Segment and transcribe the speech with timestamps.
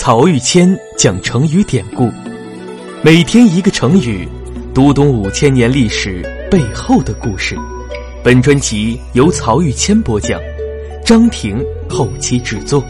[0.00, 2.08] 曹玉谦讲成语典故，
[3.02, 4.28] 每天一个成语，
[4.72, 7.56] 读懂五千年历史背后的故事。
[8.22, 10.40] 本专辑由曹玉谦播讲，
[11.04, 12.80] 张婷后期制作。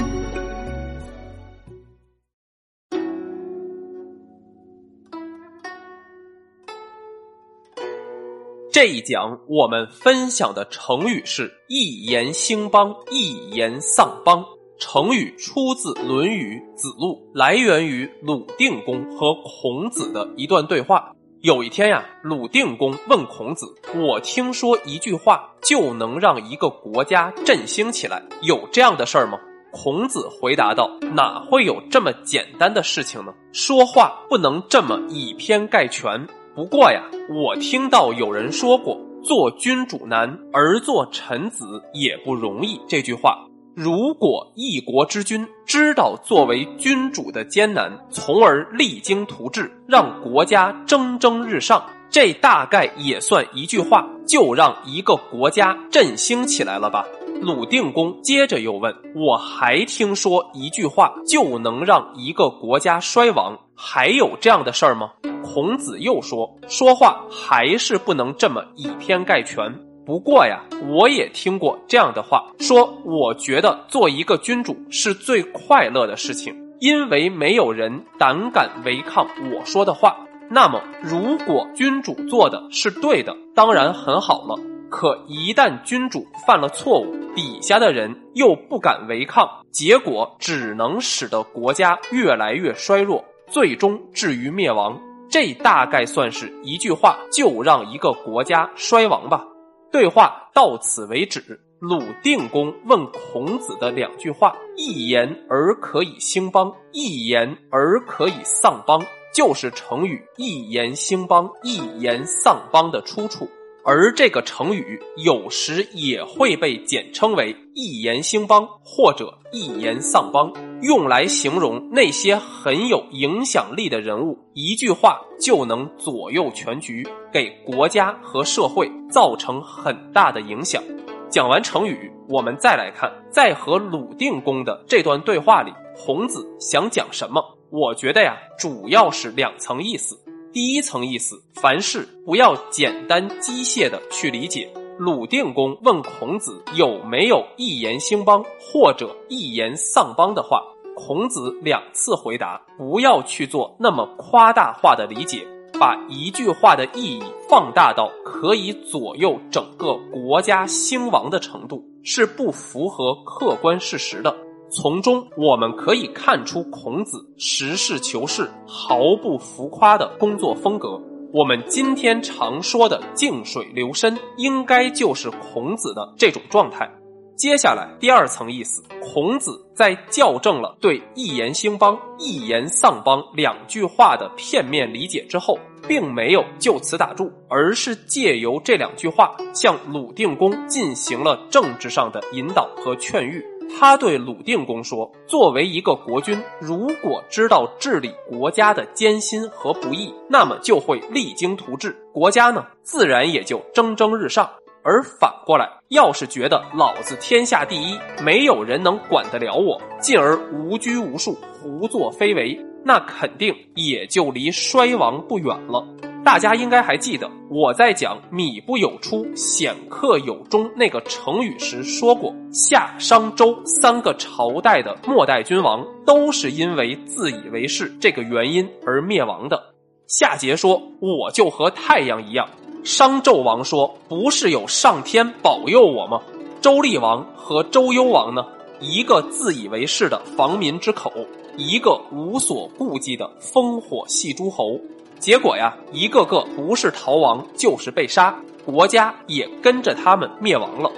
[8.70, 14.44] 这一讲我们分享的成语是“一言兴邦”，“一言丧邦”。
[14.78, 21.12] 成语出自《论语·子路》，来源于鲁定公和孔子的一段对话。
[21.40, 23.66] 有一天呀，鲁定公问孔子
[23.98, 29.36] ：“我听说一句话就能让一个国家振兴起来，有这样的事儿吗？”
[29.72, 33.34] 孔子回答道：“哪会有这么简单的事情呢？
[33.52, 36.24] 说话不能这么以偏概全。
[36.54, 57.04] 不过呀，我听到有人说过‘做君主难，而做臣子也不容易’这句话。”如果一国之君知道作为君主的艰难，从而励精图治，让国家蒸蒸日上，这大概也算一句话，就让一个国家振兴起来了吧？
[57.40, 65.12] 鲁定公接着又问：“我还听说一句话就能让一个国家衰亡，还有这样的事儿吗？”
[65.44, 69.72] 孔子又说：“说话还是不能这么以偏概全。”
[70.08, 80.16] 不过呀，我也听过这样的话，说我觉得做一个君主是最快乐的事情，因为没有人胆敢违抗我说的话。
[80.50, 84.58] 那么，如果君主做的是对的，当然很好了。
[84.88, 94.98] 可一旦君主犯了错误，底下的人又不敢违抗，结果只能使得国家越来越衰弱，最终至于灭亡。
[95.28, 99.44] 这大概算是一句话就让一个国家衰亡吧。
[99.90, 101.60] 对话到此为止。
[101.80, 109.00] 鲁定公问孔子的两句话：“一言而可以兴邦，一言而可以丧邦”，
[109.32, 113.48] 就是成语“一言兴邦，一言丧邦”的出处。
[113.90, 120.52] 而这个成语有时也会被简称为“一言兴邦”或者“一言丧邦”，
[120.84, 130.82] 用来形容那些很有影响力的人物，一句话就能左右全局，给国家和社会造成很大的影响。
[131.30, 137.42] 讲完成语，我们再来看，在和鲁定公的这段对话里，孔子想讲什么？
[137.70, 140.14] 我觉得呀，主要是两层意思。
[140.50, 144.70] 第一层意思，凡事不要简单机械的去理解。
[144.98, 150.62] 鲁定公问孔子有没有一言兴邦或者一言丧邦的话，
[150.96, 155.46] 孔子两次回答：不要去做那么夸大化的理解，
[155.78, 164.34] 把一句话的意义放大到可以左右整个国家兴亡的程度，是不符合客观事实的。
[164.70, 171.00] 从中我们可以看出孔子实事求是、毫不浮夸的工作风格。
[171.32, 176.90] 我们今天常说的“静水流深”，应该就是孔子的这种状态。
[177.36, 193.42] 接下来第二层意思，孔子在校正了对“一言兴邦，一言丧邦”两句话的片面理解之后，并没有就此打住，而是借由这两句话向鲁定公进行了政治上的引导和劝喻。
[193.76, 204.48] 他对鲁定公说：“作为一个国君，如果知道治理国家的艰辛和不易，那么就会励精图治，国家呢，自然也就蒸蒸日上。
[204.82, 215.86] 而反过来，要是觉得老子天下第一，没有人能管得了我，进而无拘无束、胡作非为，那肯定也就离衰亡不远了。”
[216.28, 229.58] 大家应该还记得，我在讲“米不有出，显克有终”那个成语时说过，夏、商、周三个朝代的末代君王都是因为自以为是这个原因而灭亡的。
[230.06, 232.46] 夏桀说：“我就和太阳一样。”
[232.84, 236.20] 商纣王说：“不是有上天保佑我吗？”
[236.60, 238.44] 周厉王和周幽王呢？
[238.80, 241.10] 一个自以为是的防民之口，
[241.56, 244.78] 一个无所顾忌的烽火戏诸侯。
[245.18, 248.34] 结果呀，一个个不是逃亡就是被杀，
[248.64, 250.90] 国家也跟着他们灭亡了。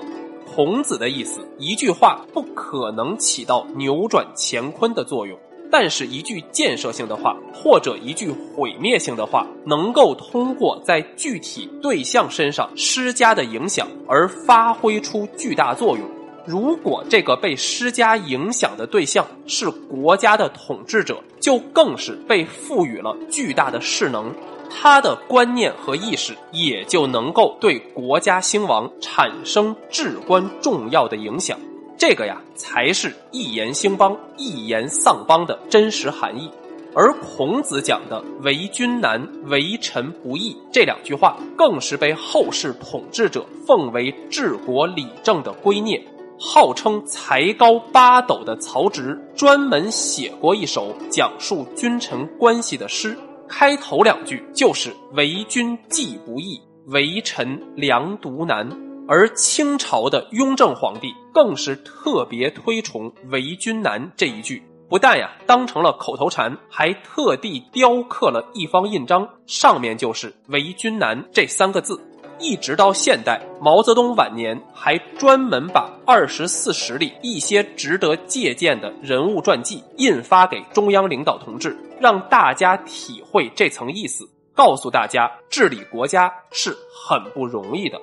[0.47, 5.39] 孔子的意思，一句话不可能起到扭转乾坤的作用，
[5.71, 16.07] 但是一句建设性的话，或者一句毁灭性的话，能够通过在具体对象身上施加的影响而发挥出巨大作用。
[16.51, 24.35] 如果这个被施加影响的对象是国家的统治者，就更是被赋予了巨大的势能，
[24.69, 31.57] 他的观念和意识也就能够对国家兴亡产生至关重要的影响。
[31.97, 36.51] 这个呀，才是一言兴邦，一言丧邦的真实含义。
[36.97, 46.03] 而孔子讲的“为君难，为臣不易”这两句话，更是被后世统治者奉为治国理政的圭臬。
[46.43, 53.15] 号称才高八斗的曹植，专门写过一首讲述君臣关系的诗，
[53.47, 58.67] 开头两句就是“为君计不易，为臣良独难”。
[59.07, 64.63] 而清朝的雍正皇帝更是特别推崇“为君难”这一句。
[64.89, 72.01] 不但呀当成了口头禅，还特地雕刻了一方印章，上面就是“为君难”这三个字。
[72.41, 88.01] 一直到现代，毛泽东晚年还专门把《二十四史》里一些值得借鉴的人物传记印发给中央领导同志，让大家体会这层意思，告诉大家治理国家是很不容易的。